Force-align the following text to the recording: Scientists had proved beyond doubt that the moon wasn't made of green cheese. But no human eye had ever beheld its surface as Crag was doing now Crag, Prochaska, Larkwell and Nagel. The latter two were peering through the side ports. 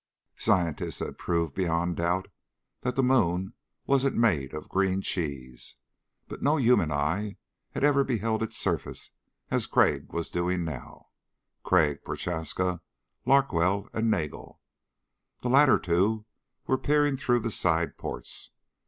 Scientists 0.35 0.97
had 0.97 1.19
proved 1.19 1.53
beyond 1.53 1.95
doubt 1.95 2.27
that 2.79 2.95
the 2.95 3.03
moon 3.03 3.53
wasn't 3.85 4.15
made 4.15 4.51
of 4.51 4.67
green 4.67 4.99
cheese. 4.99 5.75
But 6.27 6.41
no 6.41 6.57
human 6.57 6.91
eye 6.91 7.37
had 7.73 7.83
ever 7.83 8.03
beheld 8.03 8.41
its 8.41 8.57
surface 8.57 9.11
as 9.51 9.67
Crag 9.67 10.11
was 10.11 10.31
doing 10.31 10.63
now 10.65 11.09
Crag, 11.61 12.03
Prochaska, 12.03 12.81
Larkwell 13.27 13.89
and 13.93 14.09
Nagel. 14.09 14.59
The 15.43 15.49
latter 15.49 15.77
two 15.77 16.25
were 16.65 16.79
peering 16.79 17.15
through 17.15 17.41
the 17.41 17.51
side 17.51 17.95
ports. 17.95 18.49